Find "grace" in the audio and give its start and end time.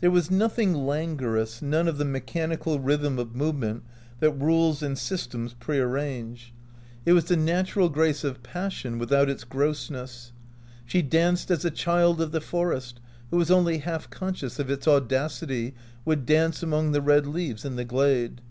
7.88-8.22